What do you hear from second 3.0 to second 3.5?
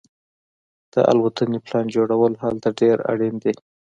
اړین